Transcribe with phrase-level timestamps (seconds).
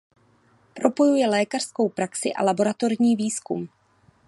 [0.75, 3.67] Propojuje lékařskou praxi a laboratorní výzkum.